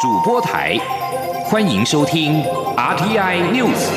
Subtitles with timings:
[0.00, 0.78] 主播台，
[1.46, 2.40] 欢迎收听
[2.76, 3.90] RTI News。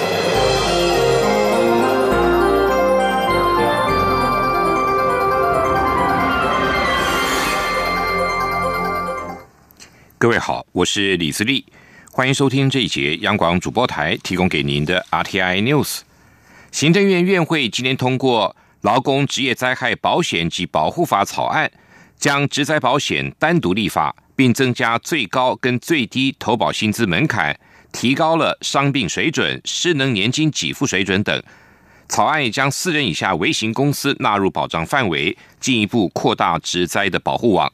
[10.18, 11.64] 各位好，我是李自立，
[12.12, 16.00] 欢迎收听这一节央广主播台提供给您的 RTI News。
[16.72, 21.72] 行政院院会今天通过《劳工职业灾害保险及保护法》草案，
[22.18, 24.16] 将职灾保险单独立法。
[24.42, 27.56] 并增加最高跟最低投保薪资门槛，
[27.92, 31.44] 提高了伤病水准、失能年金给付水准等。
[32.10, 37.72] 草案也将四人以下微型公司纳入保障范围，进一步扩大职灾的保护网。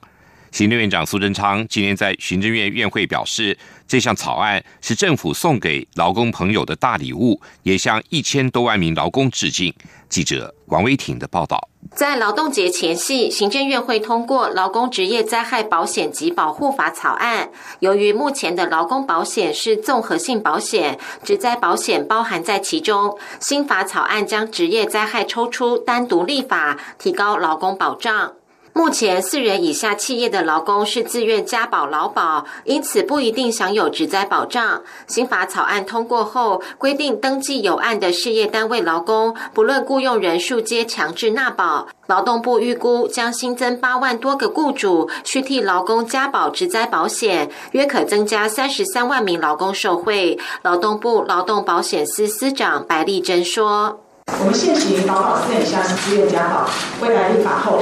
[0.52, 9.74] 行政院长苏贞昌今天在行政院院会表示，这项草案是政府送给劳工朋友的大礼物，也向一千多万名劳工致敬。
[10.10, 11.70] 记者王威挺的报道。
[11.98, 17.50] 在劳动节前夕，行政院会通过《劳工职业灾害保险及保护法》草案。
[17.80, 28.34] 由于目前的劳工保险是综合性保险，职灾保险包含在其中，新法草案将职业灾害抽出单独立法，提高劳工保障。
[28.78, 34.84] 目前四人以下企业的劳工是自愿加保劳保，因此不一定享有职灾保障。
[35.08, 41.88] 新法草案通过后，规定登记有案的事业单位劳工，不论雇佣人数，皆强制纳保。
[42.06, 50.38] 劳动部预估将新增八万多个雇主需替劳工加保职灾保险，约可增加三十三万名劳工受惠。
[50.62, 54.02] 劳动部劳动保险司司长白丽珍说
[54.40, 56.70] ：“我们现行劳保四人以下是自愿加保，
[57.02, 57.82] 未来立法后。”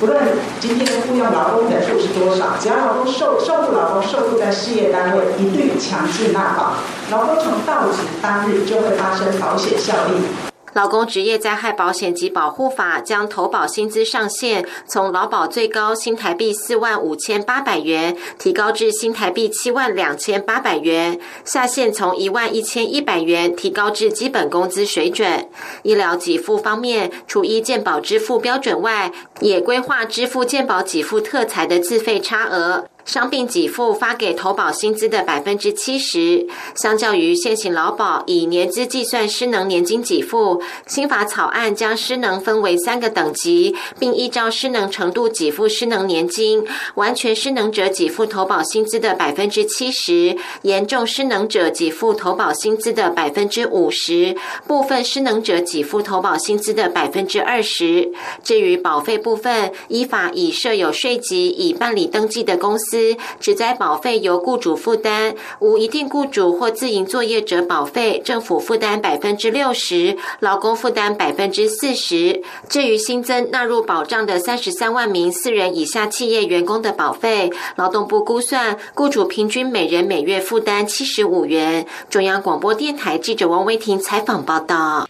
[0.00, 0.22] 不论
[0.60, 6.74] 今天的雇佣劳工人数是多少，只要劳动受受雇劳工受雇在事业单位，一律强制纳保，
[7.10, 10.57] 劳动从到期当日就会发生保险效力。
[10.74, 25.48] 劳工职业灾害保险及保护法将投保薪资上限从劳保最高新台币四万五千八百元提高至新台币七万两千八百元，下限从一万一千一百元提高至基本工资水准。
[25.82, 29.10] 医疗给付方面，除依健保支付标准外，
[29.40, 32.84] 也规划支付健保给付特财的自费差额。
[33.08, 46.62] 伤病给付发给投保薪资的百分之七十，相较于现行劳保以年资计算失能年金给付，新法草案将失能分为三个等级，并依照失能程度给付失能年金。
[46.96, 54.36] 完全失能者给付投保薪资的百分之七十，严重失能者给付投保薪资的百分之五十，
[54.66, 58.12] 部分失能者给付投保薪资的百分之二十。
[58.44, 62.97] 至于保费部分，依法以设有税籍已办理登记的公司。
[63.40, 72.42] 职灾保费由雇主负担，无一定雇主或自营作业者保费，政府负担百分之六十，劳工负担百分之四十。
[72.68, 81.86] 至于新增纳入保障的三十三万名四人以下企业员工的保费，劳动部估算，雇主平均每人每月负担七十五元。
[82.08, 85.08] 中央广播电台记者王威婷采访报道。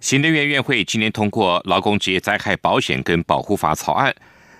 [0.00, 4.14] 行政院院会今年通过《劳工职业灾害保险跟保护法》草案。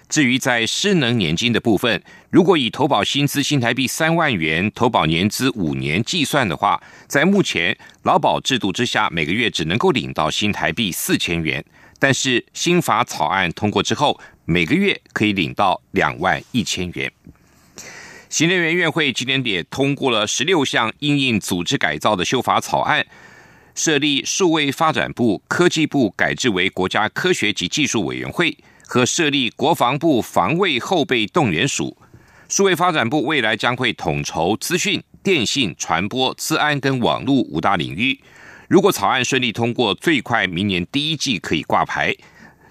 [0.09, 11.65] 至于在失能年金的部分，如果以投保薪资新台币三万元、投保年资五年计算的话，在目前劳保制度之下，每个月只能够领到新台币四千元。
[11.99, 17.11] 但是新法草案通过之后，每个月可以领到两万一千元。
[18.29, 23.07] 行政院院会今天也通过了十六项应应组织改造的修法草案，
[23.75, 28.57] 设立数位发展部、科技部改制为国家科学及技术委员会。
[28.87, 31.97] 和设立国防部防卫后备动员署，
[32.49, 38.21] 数位发展部未来将会统筹资讯、电信、传播、资安跟网络五大领域。
[38.69, 42.15] 如果草案顺利通过，最快明年第一季可以挂牌。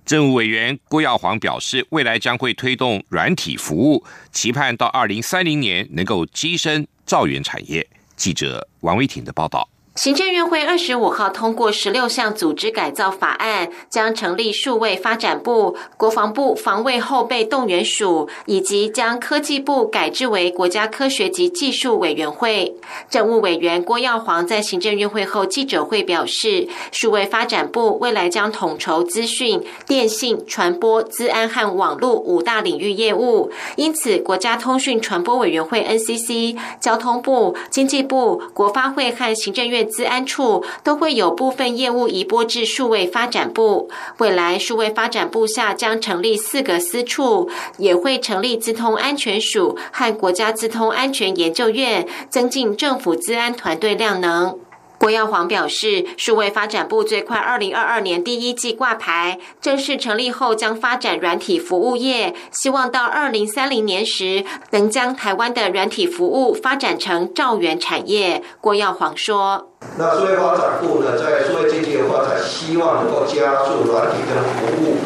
[0.05, 7.85] 政务委员郭耀煌表示，未来将会推动软体服务，期盼到二零三零年能够跻身造园产业。
[8.15, 9.67] 记者王威挺的报道。
[9.95, 22.75] 行政院会二十五号通过十六项组织改造法案，将成立数位发展部、国防部防卫后备动员署，以及将科技部改制为国家科学及技术委员会。
[23.09, 39.84] 政务委员郭耀煌在行政院会后记者会表示，数位发展部未来将统筹资讯、电信、传播、资安和网络五大领域业务，因此国家通讯传播委员会 NCC、交通部、经济部、国发会和行政院。
[39.85, 54.59] 资安处都会有部分业务移拨至数位发展部，未来数位发展部下将成立四个司处，也会成立资通安全署和国家资通安全研究院，增进政府资安团队量能。
[54.97, 68.41] 郭耀煌表示，数位发展部最快二零二二年第一季挂牌，正式成立后将发展软体服务业，希望到二零三零年时能将台湾的软体服务发展成兆元产业。
[68.61, 69.67] 郭耀煌说
[69.97, 74.97] ：“那数位发展部呢，在数位经济的发展，希望能够加速软体跟服务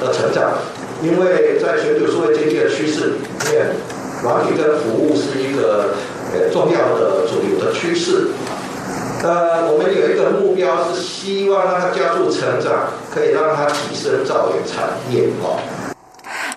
[0.00, 0.52] 的成长，
[1.02, 3.18] 因为在全球数位经济的趋势里
[3.52, 3.66] 面，
[4.22, 5.94] 软体跟服务是一个
[6.32, 8.28] 呃重要的主流的趋势。”
[9.20, 15.58] 呃，我们有一个目标是希望让它加速成长，可以让它提升造园产业哦。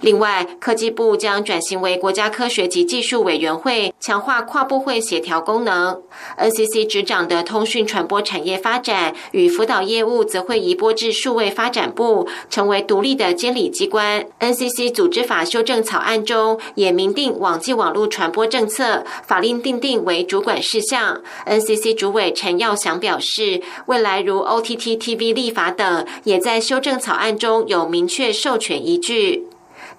[0.01, 6.01] 另外，科技部将转型为国家科学及技术委员会，强化跨部会协调功能。
[6.39, 14.25] NCC 执掌的通讯传播产业发展与辅导业务，则会移拨至数位发展部，成为独立的监理机关。
[14.39, 21.21] NCC 组织法修正草案中也明定网际网络传播政策法令定定为主管事项。
[21.45, 29.50] NCC 主委陈耀祥表示，未来如 OTT TV 立法等，也在修正草案中有明确授权依据。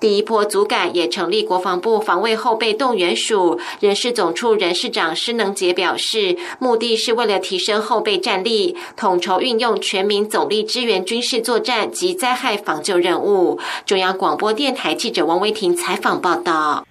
[0.02, 13.60] 第一波组改也成立国防部防卫后备动员署，人事总处人事长施能杰表示，目的是为了提升后备战力，统筹运用全民总力支援军事作战及灾害防救任务。
[13.87, 16.84] 中央广播电台记者王维婷采访报道。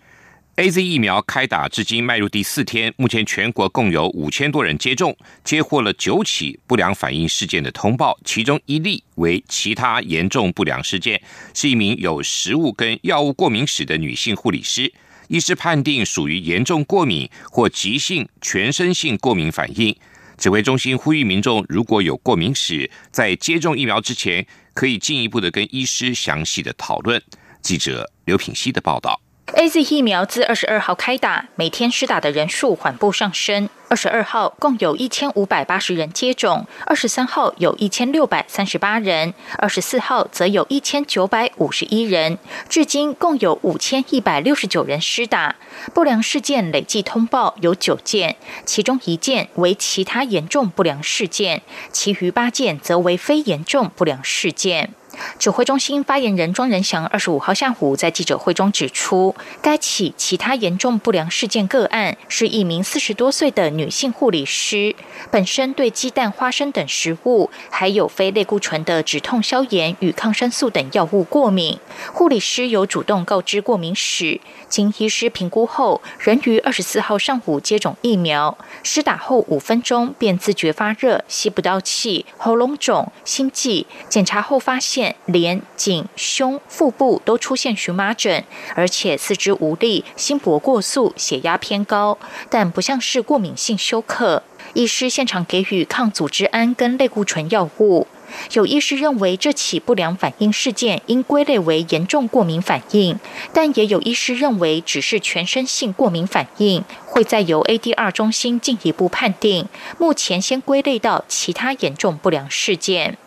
[0.57, 5.15] A Z 疫苗开打至今迈入第四天，目前全国共有五千多人接种，
[5.45, 11.19] 接获了九起不良反应事件的通报，其中一例为其他严重不良事件，
[11.53, 14.91] 是一名有食物跟药物过敏史的女性护理师，
[15.29, 19.95] 医师判定属于严重过敏或急性全身性过敏反应。
[20.37, 27.23] 指挥中心呼吁民众，如果有过敏史，在接种疫苗之前，可以进一步的跟医师详细的讨论。
[27.61, 29.21] 记者刘品希的报道。
[29.53, 33.67] A Z 疫苗自二十二号开打，每天施打的人数缓步上升。
[33.89, 42.37] 二十二号共有一千五百八十人接种，二十三号有一千六百三十八人，二十四号则有一千九百五十一人。
[42.69, 45.55] 至今共有五千一百六十九人施打。
[45.93, 51.61] 不良事件累计通报有九件，其中一件为其他严重不良事件，
[51.91, 54.93] 其余八件则为非严重不良事件。
[55.39, 64.95] 指挥中心发言人庄仁祥二十五号下午在记者会中指出，该起其他严重不良事件个案是一名四十多岁的女性护理师，
[65.29, 71.79] 本身对鸡蛋、花生等食物，还有非类固醇的止痛消炎与抗生素等药物过敏。
[72.13, 74.39] 护理师有主动告知过敏史，
[74.69, 85.10] 经医师评估后，仍于二十四号上午接种疫苗，施打后五分钟便自觉发热、吸不到气、喉咙肿、心悸，检查后发现。
[85.25, 88.43] 脸、颈、胸、腹部都出现荨麻疹，
[88.75, 92.17] 而且四肢无力、心搏过速、血压偏高，
[92.49, 94.43] 但不像是过敏性休克。
[94.73, 98.07] 医师现场给予抗组织胺跟类固醇药物。
[98.53, 103.19] 有医师认为这起不良反应事件应归类为严重过敏反应，
[103.51, 109.67] 但也有医师认为只是全身性过敏反应，会再由 ADR 中心进一步判定。
[109.97, 113.17] 目前先归类到其他严重不良事件。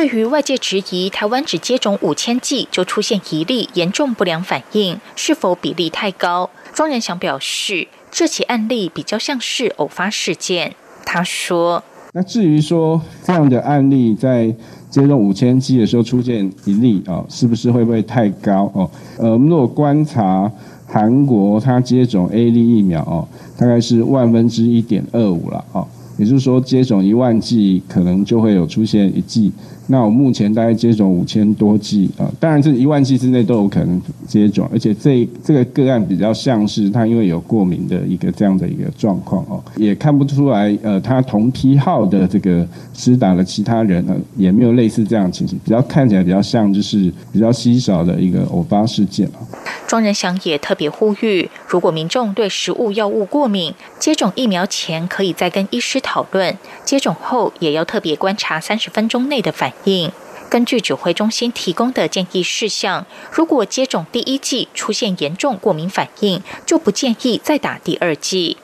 [0.00, 6.48] 对于外界质疑台湾只接种五千剂就出现一例严重不良反应，是否比例太高？
[6.72, 10.74] 庄仁祥表示，这起案例比较像是偶发事件。
[11.04, 14.46] 他说：“那至于说这样的案例在
[14.88, 18.72] 接种五千剂的时候出现一例啊，是不是会不会太高？
[18.74, 20.50] 哦，呃，我们如果观察
[20.86, 29.52] 韩国，它接种 A 粒疫苗哦，大概是万分之一点二五了哦，也就是说接种一万剂可能就会有出现一剂。”
[29.90, 49.42] 那我目前大概接种五千多剂啊，当然是一万剂之内都有可能接种，而且这这个个案比较像是他因为有过敏的一个这样的一个状况哦，也看不出来呃他同批号的这个施打了其他人呢也没有类似这样情形，比较看起来比较像就是比较稀少的一个偶发事件啊。
[49.88, 59.79] 庄仁祥也特别呼吁，如果民众对食物药物过敏，接种疫苗前可以再跟医师讨论，接种后也要特别观察三十分钟内的反应。
[59.84, 60.12] 应
[60.48, 68.56] 根据指挥中心提供的建议事项，如果接种第一剂出现严重过敏反应，就不建议再打第二剂。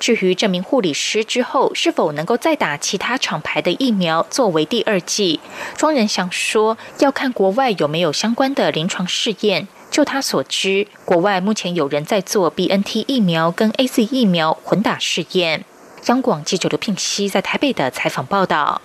[0.00, 5.38] 至于这名护理师之后是否能够再打其他厂牌的疫苗作为第二剂，
[5.76, 9.68] 庄仁祥说要看国外有没有相关的临床试验。
[9.90, 15.64] 就他所知，国外目前有人在做 B N T 疫苗跟 A Z 疫苗混打试验。
[16.06, 18.82] 央广记者刘聘熙在台北的采访报道。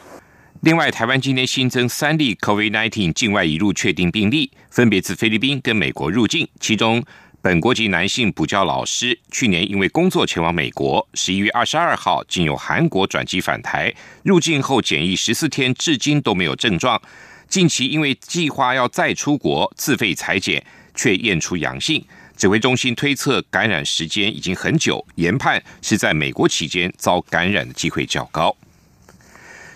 [0.64, 7.04] 另外，台湾今天新增三例 COVID-19 境外移入确定病例，分别自菲律宾跟美国入境，其中
[7.42, 13.94] 本国籍男性补教老师，去年因为工作前往美国，十一月二十二号经由韩国转机返台，
[14.24, 17.02] 入境后检疫十四天，至今都没有症状。
[17.50, 20.66] 近期因为计划要再出国，自费裁剪，
[20.96, 22.02] 却验出阳性。
[22.38, 28.56] 指挥中心推测感染时间已经很久，研判是在美国期间遭感染的机会较高。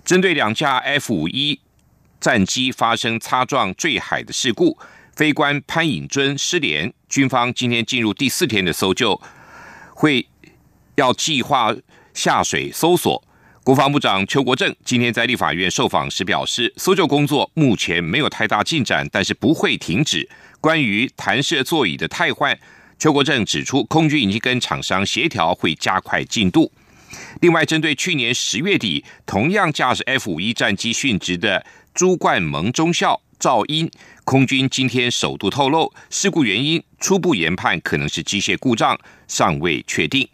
[0.07, 1.59] 针对两架 F 五一
[2.21, 4.79] 战机发生擦撞坠海的事故，
[5.13, 9.21] 飞官潘颖尊失联，军方今天进入第四天的搜救，
[9.93, 10.25] 会
[10.95, 11.75] 要计划
[12.13, 13.21] 下水搜索。
[13.65, 20.29] 国防部长邱国正今天在立法院受访时表示，搜救工作目前没有太大进展，但是不会停止。
[20.61, 22.57] 关于弹射座椅的汰换，
[22.97, 26.71] 邱国正指出，空军已经跟厂商协调，会加快进度。
[27.41, 31.63] 另外，针对去年十月底同样驾驶 F 五一战机殉职的
[31.94, 33.89] 朱冠蒙中校赵英，
[34.24, 40.27] 空军今天首度透露，事故原因初步研判可能是机械故障，尚未确定。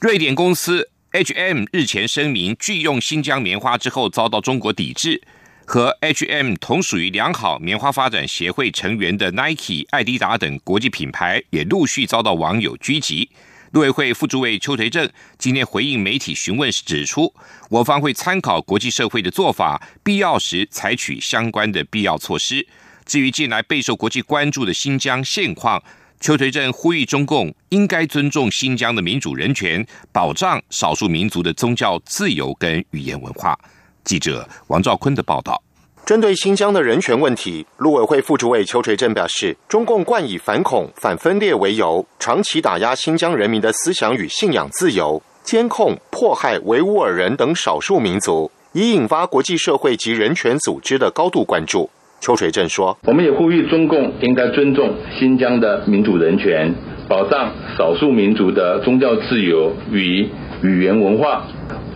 [0.00, 5.22] 瑞典公司 H&M 日前声明拒用新疆棉花之后，遭到中国抵制。
[5.64, 13.28] 和 H&M 同属于良好棉花发展协会成员的 Nike、艾迪达等国际品牌也陆续遭到网友狙击。
[13.72, 17.34] 陆委会副主委邱垂正今天回应媒体询问时指出，
[17.68, 22.66] 我方会参考国际社会的做法，必要时采取相关的必要措施。
[23.04, 25.82] 至于近来备受国际关注的新疆现况，
[26.18, 33.58] 邱垂正呼吁中共应该尊重新疆的民主人权，保障少数民族的宗教自由跟语言文化。
[34.02, 35.62] 记者王兆坤的报道：
[36.08, 51.90] 针对新疆的人权问题，陆委会副主委邱垂正表示，中共惯以反恐、反分裂为由，长期打压新疆人民的思想与信仰自由，监控、迫害维吾尔人等少数民族，已引发国际社会及人权组织的高度关注。
[52.22, 56.74] 邱垂正说：“我们也呼吁中共应该尊重新疆的民主人权，
[57.06, 60.26] 保障少数民族的宗教自由与
[60.62, 61.44] 语言文化。”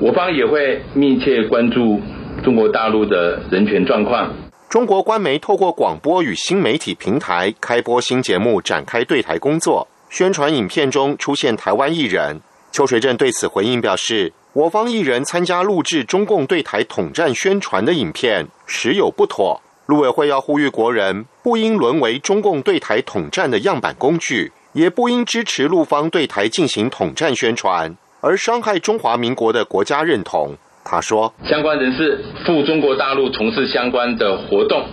[0.01, 2.01] 我方也会密切关注
[2.43, 4.33] 中国大陆的人权状况。
[4.69, 9.87] 中国官媒透过广播与新媒体平台开播新节目，展开对台工作。
[10.09, 19.61] 宣传影片中出现台湾艺人，邱水镇对此回应表示：“我方艺人参加录制中共对台统战宣传的影片，实有不妥。
[19.87, 34.85] 陆委会要呼吁国人，不应沦为中共对台统战的样板工具，也不应支持陆方对台进行统战宣传。”而伤害中华民国的国家认同，他说：“相关人士赴中国大陆从事相关的活动，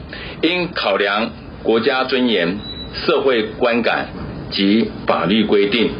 [0.41, 1.31] 应考量
[1.63, 2.57] 国家尊严、
[2.93, 4.07] 社会观感
[4.51, 5.91] 及法律规定。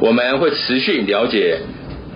[0.00, 1.60] 我们会持续了解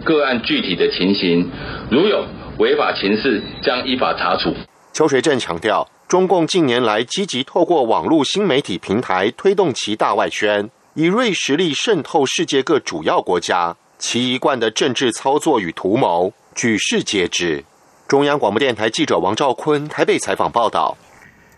[0.05, 1.51] 个案具体的情形，
[1.91, 2.25] 如有
[2.59, 4.55] 违法情事，将依法查处。”
[4.93, 13.77] 邱水正强调，中共近年来积极透过网络新媒体平台推动其大外宣，以锐实力渗透世界各主要国家。
[13.99, 17.65] 其一贯的政治操作与图谋，举世皆知。
[18.07, 20.95] 中央广播电台记者王兆坤台北采访报道：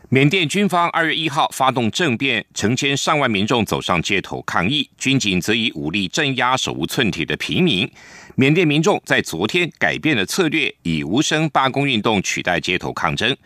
[0.08, 7.90] 缅甸军方二月一号发动政变，成千上万民众走上街头抗议，军警则以武力镇压手无寸铁的平民。
[8.36, 13.36] 缅甸民众在昨天改变了策略，以无声罢工运动取代街头抗争。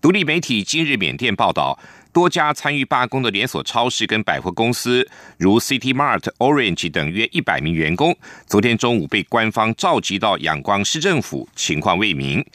[0.00, 1.78] 独立媒体今日缅甸报道。
[2.14, 5.04] 多家参与罢工的连锁超市跟百货公司，
[5.36, 8.16] 如 City Mart、Orange 等约一百名员工，
[8.46, 12.46] 昨天中午被官方召集到仰光市政府，情况未明。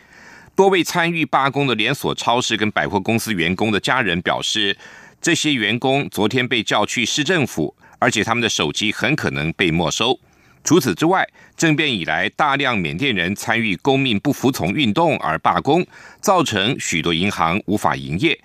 [0.56, 4.78] 多位参与罢工的连锁超市跟百货公司员工的家人表示，
[5.20, 10.18] 这些员工昨天被叫去市政府，而且他们的手机很可能被没收。
[10.64, 15.86] 除此之外，政变以来，大量缅甸人参与公民不服从运动而罢工，
[16.22, 18.40] 造成许多银行无法营业。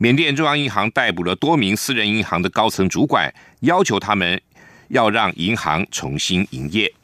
[0.00, 4.40] 缅甸中央银行逮捕了多名私人银行的高层主管，要求他们
[4.88, 6.94] 要让银行重新营业。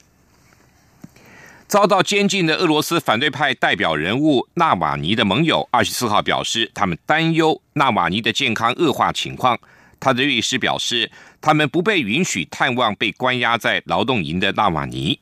[1.67, 9.59] 遭到监禁的俄罗斯反对派代表人物纳瓦尼的盟友二十四号表示，他们担忧纳瓦尼的健康恶化情况。
[9.99, 11.11] 他的律师表示，
[11.41, 15.19] 他们不被允许探望被关押在劳动营的纳瓦尼。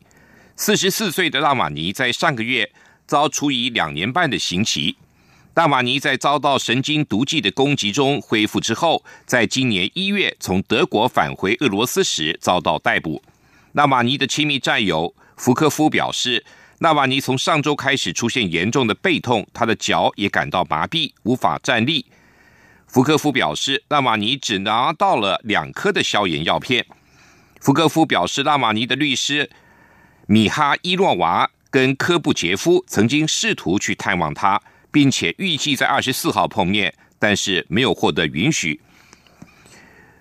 [0.57, 2.71] 四十四岁的纳瓦尼在上个月
[3.07, 4.99] 遭处以两年半的刑期。
[5.55, 13.23] 纳瓦尼在遭到神经毒剂的攻击中恢复之后，在今年一月从德国返回俄罗斯时遭到逮捕。
[13.73, 16.43] 纳瓦尼的亲密战友福科夫表示，
[16.79, 22.07] 纳瓦尼从上周开始出现严重的背痛，他的脚也感到麻痹，无法站立。
[22.87, 26.87] 福科夫表示，纳瓦尼只拿到了两颗的消炎药片。
[27.61, 29.51] 福科夫表示，纳瓦尼的律师
[30.27, 34.59] 米哈伊洛娃跟科布杰夫曾经试图去探望他。
[34.93, 38.81] 并且预计在二十四号碰面，但是没有获得允许。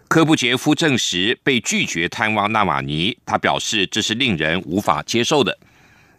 [0.07, 5.57] 科布杰夫证实被拒绝探望纳瓦尼，他表示这是令人无法接受的。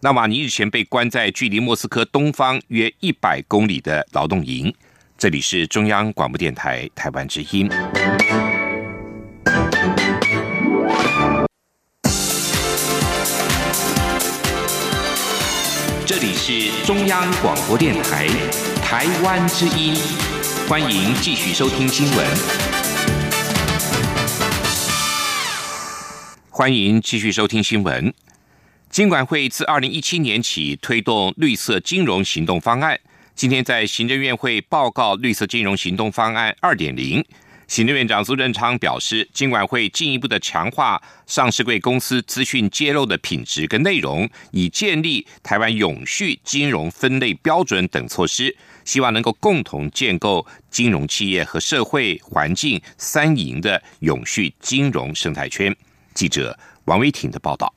[0.01, 4.73] 纳瓦尼日前被关在距离莫斯科东方约一百公里的劳动营。
[5.19, 7.71] 这里是中央广播电台台湾之音。
[16.45, 18.27] 是中央广播电台
[18.83, 19.95] 台湾之音，
[20.69, 22.27] 欢迎继续收听新闻。
[26.51, 28.13] 欢迎继续收听新闻。
[28.91, 32.99] 金管会自二零一七年起推动绿色金融行动方案，
[33.37, 37.25] 今天在行政院会报告绿色金融行动方案二点零。
[37.73, 55.75] 行政院长苏贞昌表示，金管会进一步的强化上市贵公司资讯揭露的品质跟内容，以建立台湾永续金融分类标准等措施，希望能够共同建构金融企业和社会环境三赢的永续金融生态圈。
[56.13, 57.73] 记者王威婷的报道。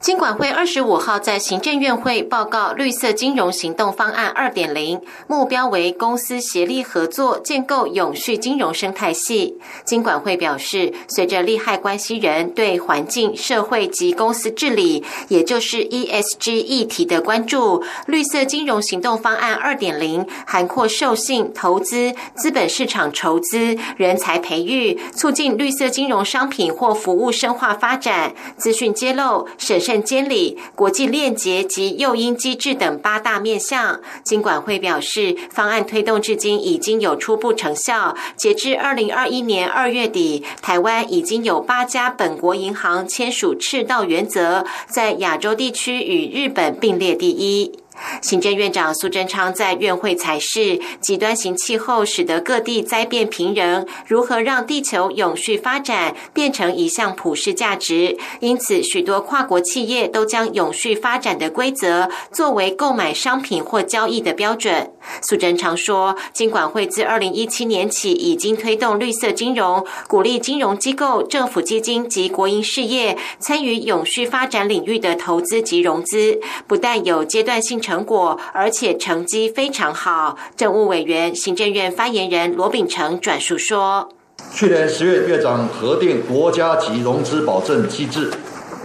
[0.00, 9.58] 金管会二十五号在行政院会报告绿色金融行动方案二点零，目标为公司协力合作，建构永续金融生态系。
[9.84, 29.89] 金管会表示，随着利害关系人对环境、社会及公司治理，也就是 ESG 议题的关注，绿色金融行动方案二点零涵括授信、投资、资本市场筹资、人才培育、促进绿色金融商品或服务深化发展、资讯揭露、审慎。
[30.02, 38.14] 监理、国际链接及诱因机制等八大面向，金管会表示，方案推动至今已经有初步成效。
[38.36, 47.79] 截至二零二一年二月底，台湾已经有八家本国银行签署赤道原则，在亚洲地区与日本并列第一。
[48.22, 58.16] 行政院长苏贞昌在院会才是极端型气候使得各地灾变频仍，如何让地球永续发展变成一项普世价值？
[58.40, 64.90] 因此，许多跨国企业都将永续发展的规则作为购买商品或交易的标准。
[65.22, 77.89] 苏贞昌说，金管会自二零一七年起已经推动绿色金融，鼓励金融机构、政府基金及国营事业参与永续发展领域的投资及融资，不但有阶段性成。
[77.90, 80.36] 成果，而且成绩非常好。
[80.56, 84.08] 政务委员、行政院发言人罗秉成转述说
[84.54, 88.30] ：“去年十月，院长核定国家级融资保证机制，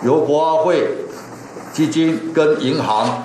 [0.03, 0.87] 由国阿会
[1.71, 3.23] 基金跟银行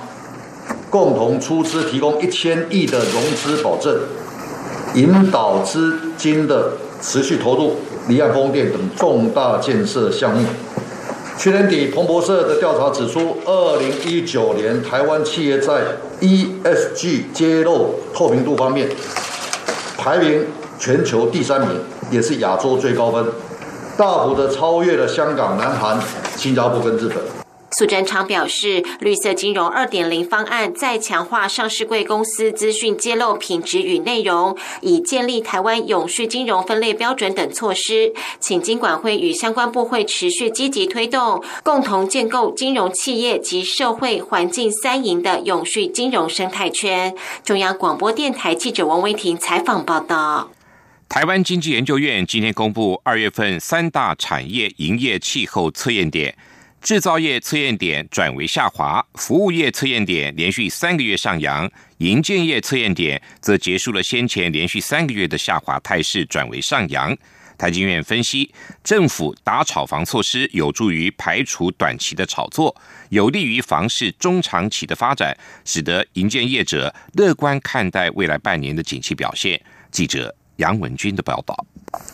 [0.90, 4.00] 共同出资，提供一千亿的融资保证，
[4.94, 7.76] 引导资金的持续投入
[8.06, 10.46] 离岸风电等重大建设项目。”
[11.40, 18.86] 去年底，彭博社的调查指出，二零一九年台湾企业在 ESG 揭露透明度方面
[19.96, 20.44] 排名
[20.78, 21.70] 全球第三名，
[22.10, 23.24] 也是亚洲最高分，
[23.96, 25.98] 大幅的超越了香港、南韩、
[26.36, 27.39] 新加坡跟日本。
[27.78, 47.14] 苏贞昌表示，绿色金融二点零方案再强化上市贵公司资讯揭露品质与内容，以建立台湾永续金融分类标准等措施，请金管会与相关部会持续积极推动，共同建构金融企业及社会环境三赢的永续金融生态圈。
[47.44, 50.50] 中央广播电台记者王维婷采访报道。
[51.08, 56.36] 台湾经济研究院今天公布二月份三大产业营业气候测验点。
[56.82, 67.16] 制造业测验点转为下滑，服务业测验点连续三个月上扬，营建业测验点则结束了先前连续三个月的下滑态势，转为上扬。
[67.58, 68.50] 台经院分析，
[68.82, 72.74] 政府打炒房措施有助于排除短期的炒作，
[73.10, 79.60] 有利于房市中长期的发展，使得营建业者乐观看待未来半年的景气表现。
[79.90, 81.56] 记者杨文军的报道。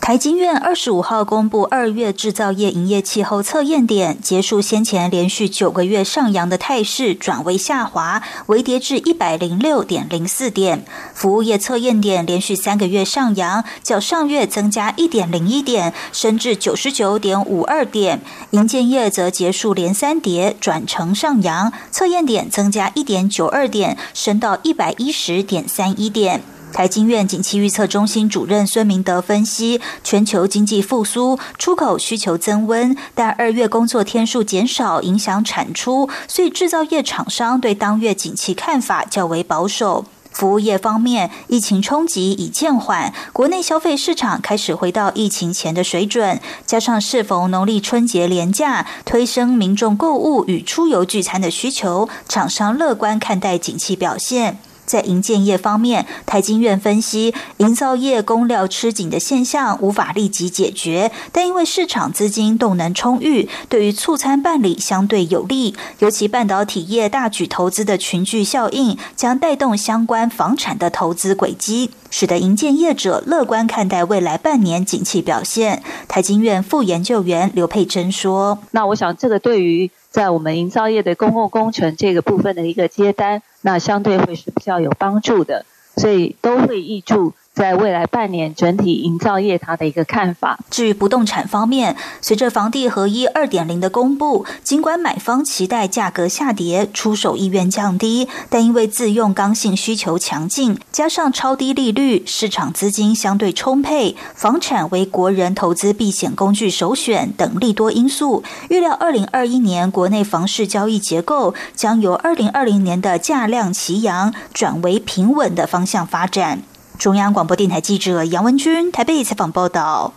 [0.01, 10.83] 台经院二十五号公布二月制造业营业气候测验点，结束先前连续九个月上扬的态势，转为下滑，微跌至一百零六点零四点。
[11.13, 18.21] 服务业测验点连续三个月上扬，较上月增加一点零一点，升至九十九点五二点。
[18.51, 26.41] 营建业则结束连三跌，转成上扬，测验点增加一点九二点，升到一百一十点三一点。
[26.73, 40.05] 台经院景气预测中心主任孙明德分析，全球经济复苏，出口需求增温，但二月工作天数减少，影响产出，所以制造业厂商对当月景气看法较为保守。
[40.31, 54.59] 服务业方面，疫情冲击已渐缓，国内消费市场开始回到疫情前的水准，加上适逢农历春节连假，推升民众购物与出游聚餐的需求，厂商乐观看待景气表现。
[54.87, 65.75] 在营建业方面，台经院分析，营造业供料吃紧的现象无法立即解决，但因为市场资金动能充裕，对于促餐办理相对有利。
[65.99, 75.83] 尤其半导体业大举投资的群聚效应，将带动相关房产的投资轨迹，使得营建业者乐观看待未来半年景气表现。
[76.07, 85.65] 台经院副研究员刘佩珍说：“那我想，这个对于在我们营造业的公共工程这个部分的一个接单。”那相对会是比较有帮助的，
[85.97, 87.33] 所以都会挹注。
[87.57, 90.59] 在未来半年，整体营造业它的一个看法。
[90.69, 116.61] 至于不动产方面，随着房地合一二点零的公布，尽管买方期待价格下跌，出手意愿降低，但因为自用刚性需求强劲，加上超低利率，市场资金相对充沛，房产为国人投资避险工具首选等利多因素，预料二零二一年国内房市交易结构将由二零二零年的价量齐扬转为平稳的方向发展。
[116.97, 120.15] 中央广播电台记者杨文君台北采访报道：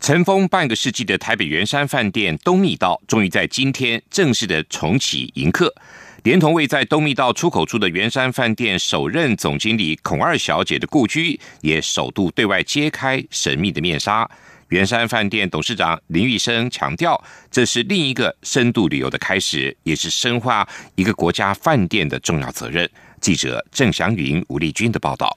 [0.00, 5.74] 尘封半个世纪的台北圆山饭店东密道，终于在今天正式的重启迎客，
[6.22, 14.28] 连同位在东密道出口处的圆山饭店首任总经理孔二小姐的故居，也首度对外揭开神秘的面纱。
[14.68, 22.88] 圆山饭店董事长林玉生强调，这是另一个深度旅游的开始，也是深化一个国家饭店的重要责任。
[23.20, 25.36] 记者郑祥云、吴丽君的报道。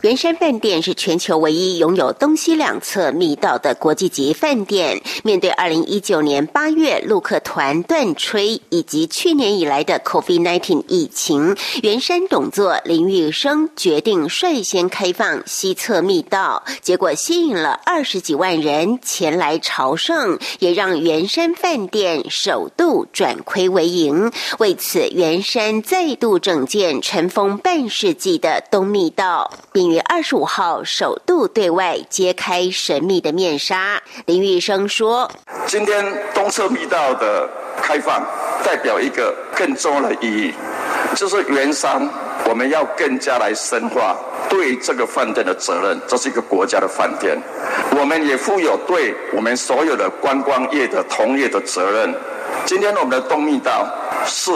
[0.00, 5.00] 圆山饭店是全球唯一拥有东西两侧密道的国际级饭店。
[5.22, 24.32] 面对二零一九年八月陆客团断吹，以及去年以来的 COVID-19 疫情，圆山董座林玉生决定率先开放西侧密道，结果吸引了二十几万人前来朝圣，也让圆山饭店首度转亏为盈。
[24.58, 29.51] 为此，圆山再度整建尘封半世纪的东密道。
[29.72, 34.02] 并于二十五号首度对外揭开神秘的面纱。
[34.26, 35.30] 林玉生说
[35.66, 37.48] ：“今天东侧密道的
[37.80, 38.22] 开放，
[38.64, 40.54] 代表一个更重要的意义，
[41.14, 42.08] 就是原商
[42.46, 44.16] 我们要更加来深化
[44.48, 46.00] 对这个饭店的责任。
[46.06, 47.36] 这是一个国家的饭店，
[47.98, 52.14] 我们也负有对我们所有的观光业的同业的责任。
[52.66, 53.88] 今天我们的东密道
[54.26, 54.50] 是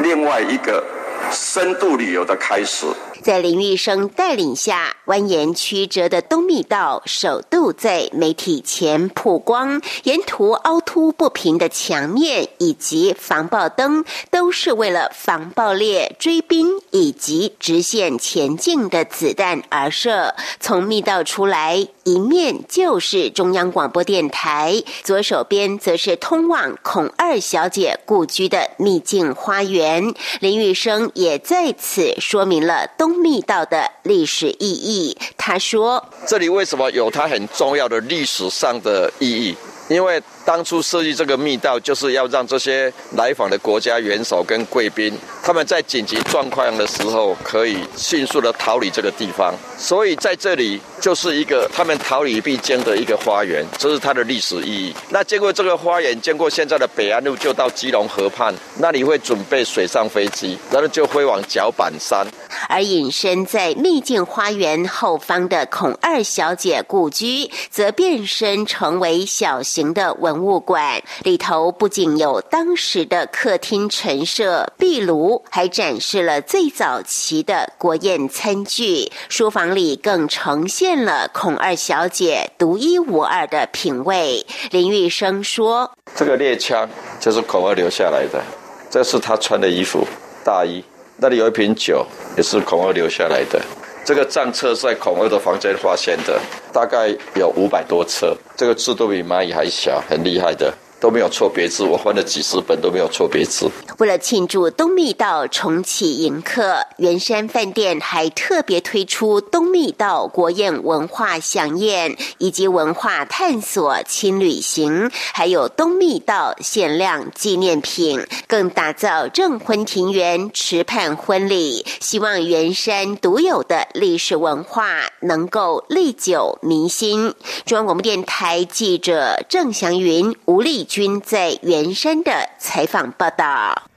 [0.00, 0.82] 另外一个
[1.30, 2.86] 深度旅游的开始。”
[3.22, 9.80] 在林玉生带领下，蜿蜒曲折的东密道首度在媒体前曝光。
[10.02, 20.34] 沿途凹凸不平的墙面以及防爆灯，都是为了防爆裂、追兵以及直线前进的子弹而设。
[20.58, 30.12] 从密道出来，一面就是中央广播电台，左手边则是通往孔二小姐故居的秘境花园。
[30.40, 33.11] 林玉生也在此说明了东。
[33.12, 39.56] 密道的历史意义，他说：“这里为什么有它很重要的历史上的意义？
[39.88, 49.54] 因为。”当初设计这个密道，就是要让这些来访的国家元首跟贵宾，他们在紧急状况的时候，可以迅速的逃离这个地方。
[49.78, 54.94] 所以在这里就是一个他们逃离必经的一个花园，这是它的历史意义。
[55.10, 62.26] 那经过这个花园，经过现在的北安路，就到基隆河畔，那里会准备水上飞机，然后就飞往脚板山。
[62.68, 70.31] 而隐身在秘境花园后方的孔二小姐故居，则变身成为小型的文。
[70.32, 79.12] 文物馆里头不仅有当时的客厅陈设壁炉，还展示了最早期的国宴餐具。
[79.28, 84.46] 书房里更呈现了孔二小姐独一无二的品味。
[84.70, 86.88] 林玉生说：“这个猎枪
[87.20, 88.42] 就是孔二留下来的，
[88.90, 90.06] 这是他穿的衣服
[90.42, 90.82] 大衣。
[91.18, 92.06] 那里有一瓶酒，
[92.38, 93.60] 也是孔二留下来的。”
[94.04, 96.40] 这个战车在孔二的房间发现的，
[96.72, 100.74] 大概有五百多车，这个字都比蚂蚁还小，很厉害的。
[101.02, 103.68] 都没有错别字，我翻了几十本都没有错别字。
[103.98, 127.34] 为了庆祝东密道重启迎客，圆山饭店还特别推出东密道国宴文化飨宴，以及文化探索轻旅行，还有东密道限量纪念品，更打造正婚庭园池畔婚礼，希望圆山独有的历史文化能够历久弥新。
[127.66, 130.86] 中央广播电台记者郑祥云、吴丽。
[130.92, 133.88] 军在圆山的采访报道：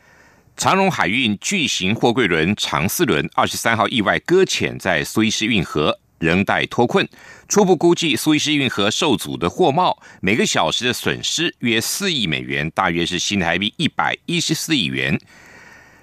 [0.56, 7.06] 长荣海运巨型货柜轮长四轮二十三号意外搁浅在苏伊士运河，仍待脱困。
[7.50, 15.20] 初步估计，苏伊士运河受阻的货贸每个小时的损失约四亿美元，大约是新台币一百一十四亿元。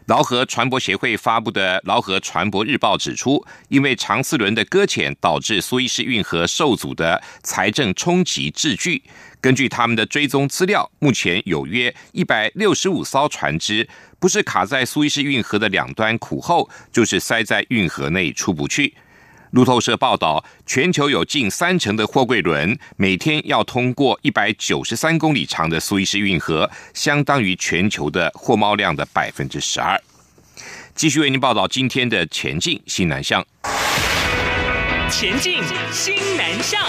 [0.06, 9.02] 劳合船舶协会发布的《劳合船舶日报》指出，因为长四轮的搁浅导致苏伊士运河受阻的财政冲击滞巨。
[9.42, 13.86] 根据他们的追踪资料，目前有约一百六十五艘船只，
[14.20, 18.94] 不是卡在苏伊士运河的两端苦候，就是塞在运河内出不去。
[19.50, 30.00] 路透社报道，全球有近三成的货柜轮每天要通过一百九十三公里长的苏伊士运河，相当于全球的货贸量的百分之十二。
[30.94, 33.44] 继续为您报道今天的前进新南向。
[35.10, 36.80] 前进新南向。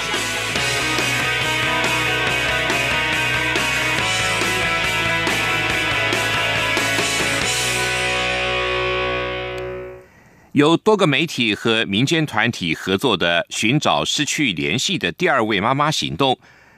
[10.54, 16.38] 由多个媒体和民间团体合作的寻找失去联系的第二位妈妈行动，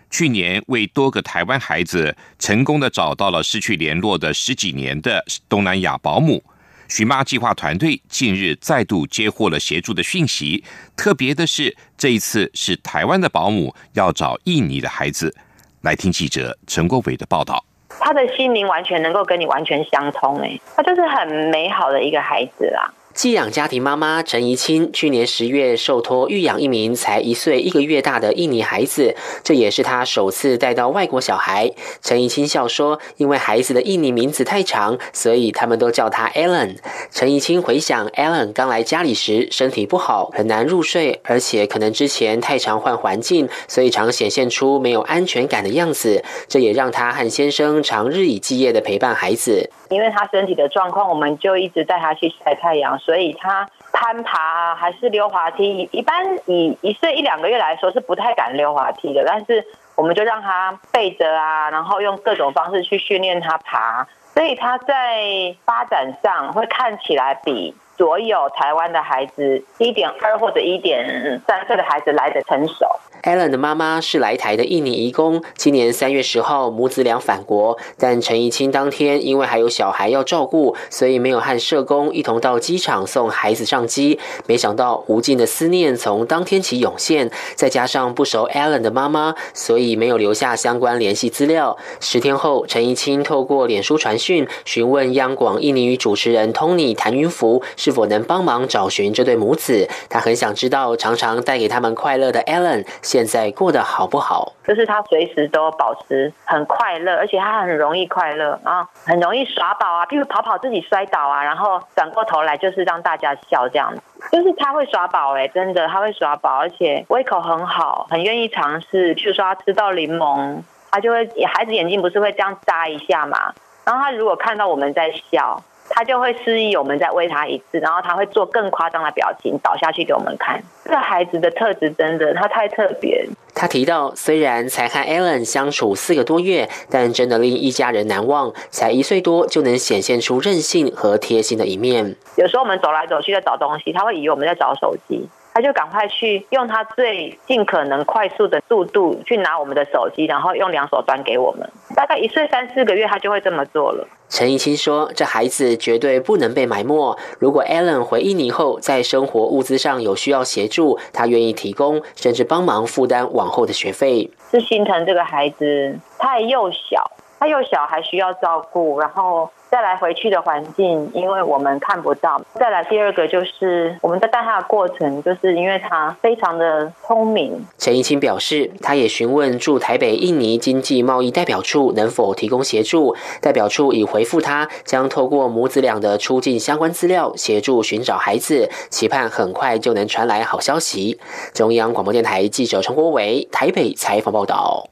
[0.10, 6.42] 去年为多个台湾孩子成功的找到了失去联络的十几年的东南亚保姆。
[6.88, 10.64] 寻妈计划团队近日再度接获了协助的讯息，
[10.96, 15.36] 特别的是这一次是台湾的保姆要找印尼的孩子。
[15.82, 17.66] 来听记者陈国伟的报道。
[17.90, 22.90] 他的心灵完全能够跟你完全相通，哎，他就是很美好的一个孩子啦。
[23.16, 31.72] 寄养家庭妈妈陈怡清去年十月受托育养一名才一岁一个月大的印尼孩子，这也是她首次带到外国小孩。
[32.02, 36.76] 陈怡清笑说：“因为孩子的印尼名字太长，所以他们都叫他 Alan。”
[37.10, 46.22] 陈怡清回想，Alan 刚来家里时身体不好，很难入睡，而且可能之前太常换环境，所以常显现出没有安全感的样子。
[46.50, 49.70] 这也让他和先生常日以继夜的陪伴孩子。
[49.90, 67.76] 因为他身体的状况，我们就一直带他去晒太阳，所以他攀爬还是溜滑梯，一般以一岁一两个月来说是不太敢溜滑梯的，但是我们就让他背着啊，然后用各种方式去训练他爬，所以他在发展上会看起来比。
[67.98, 72.86] 所有台湾的孩子一点二或者一点三岁的孩子来的成熟。
[73.26, 84.20] Allen 的妈妈是来台的印尼移工，今年三月十号母子俩返国，但陈怡清当天因为还有小孩要照顾，所以没有和社工一同到机场送孩子上机。
[84.46, 91.76] 没想到无尽的思念从当天起涌现，再加上不熟 Allen 的妈妈，所以没有留下相关联系资料。
[92.00, 97.64] 十天后，陈怡清透过脸书传讯询问央广印尼语主持人 Tony 谭云福。
[97.76, 99.90] 是否能帮忙找寻这对母子？
[100.10, 104.52] 他很想知道，常常带给他们快乐的 Allen 现在过得好不好？
[104.68, 113.94] 就是他随时都保持很快乐，而且他很容易快乐啊，很容易耍宝啊，譬如跑跑自己摔倒啊，然后转过头来就是让大家笑这样。
[114.34, 119.16] 就是他会耍宝哎，真的他会耍宝，而且胃口很好，很愿意尝试。
[119.16, 123.54] 譬如说他吃到柠檬，他就会孩子眼睛不是会这样眨一下嘛？
[123.86, 125.64] 然后他如果看到我们在笑。
[125.90, 130.62] 他就会示意我们再喂他一次，然后他会做更夸张的表情倒下去给我们看。
[130.84, 133.28] 这个孩子的特质真的，他太特别。
[133.54, 138.52] 他提到，虽然才和 Allen 相处四个多月，但真的令一家人难忘。
[138.70, 142.16] 才一岁多就能显现出任性和贴心的一面。
[142.36, 145.30] 有时候我们走来走去在找东西，他会以为我们在找手机。
[145.56, 151.66] 他就赶快去用他最尽可能快速的速度去拿我们的手机，然后用两手端给我们。
[151.96, 154.06] 大概一岁三四个月，他就会这么做了。
[154.28, 157.18] 陈怡清说：“这孩子绝对不能被埋没。
[157.40, 169.50] 如果 Allen 回印尼后，在生活物资上有需要协助，他愿意提供，甚至帮忙负担往后的学费。”是心疼这个孩子，他还幼小，他幼小还需要照顾，然后。
[169.70, 172.42] 再来回去的环境，因为我们看不到。
[172.54, 177.66] 再来第二个就是我们在带他的过程，就是因为他非常的聪明。
[177.78, 191.20] 陈怡清表示，他也询问驻台北印尼经济贸易代表处能否提供协助，代表处已回复他，将透过母子俩的出境相关资料协助寻找孩子，期盼很快就能传来好消息。
[191.54, 194.88] 中央广播电台记者陈国伟台北采访报道。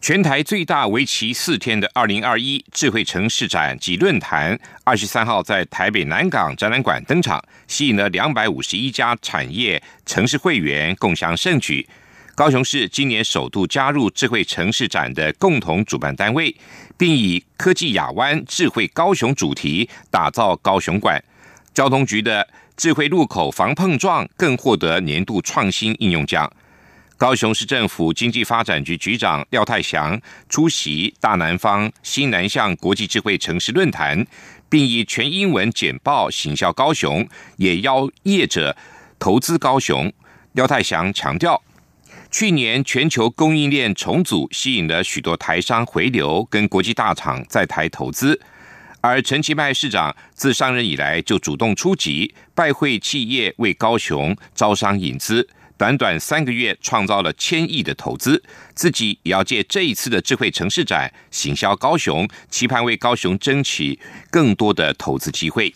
[0.00, 11.86] 全台最大为期四天的二零二一智慧城市展及论坛，二十三号在台北南港展览馆登场，吸引了两百五十一家产业城市会员共享盛举。
[12.36, 16.54] 高雄市今年首度加入智慧城市展的共同主办单位，
[16.96, 21.20] 并以科技亚湾智慧高雄主题打造高雄馆。
[21.74, 26.50] 交通局的智慧路口防碰撞更获得年度创新应用奖。
[27.18, 34.26] 高雄市政府经济发展局局长廖泰祥出席大南方新南向国际智慧城市论坛，
[34.68, 37.26] 并以全英文简报行销高雄，
[37.56, 38.76] 也邀业者
[39.18, 40.12] 投资高雄。
[40.52, 41.62] 廖泰祥强调，
[42.30, 48.38] 去年全球供应链重组吸引了许多台商回流，跟国际大厂在台投资。
[49.00, 55.48] 而陈其迈市长自上任以来就主动出击，拜会企业为高雄招商引资，
[55.78, 58.42] 短短三个月创造了千亿的投资，
[58.74, 63.98] 自己也要借这一次的智慧城市展行销高雄，期盼为高雄争取
[64.30, 65.74] 更多的投资机会。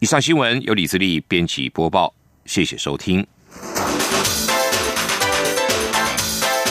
[0.00, 3.26] 以上新闻由李自立编辑播报，谢谢收听。